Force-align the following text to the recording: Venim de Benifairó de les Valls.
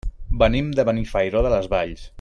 Venim 0.43 0.71
de 0.79 0.85
Benifairó 0.89 1.47
de 1.49 1.53
les 1.57 1.73
Valls. 1.77 2.09